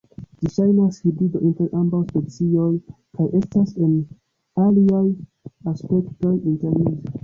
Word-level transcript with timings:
Ĝi 0.43 0.47
ŝajnas 0.53 0.95
hibrido 1.03 1.41
inter 1.49 1.69
ambaŭ 1.81 1.99
specioj, 2.09 2.71
kaj 3.21 3.29
estas 3.43 3.77
en 3.87 3.95
aliaj 4.67 5.07
aspektoj 5.75 6.39
intermeza. 6.39 7.19